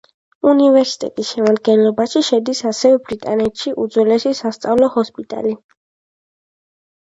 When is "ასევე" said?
2.71-2.99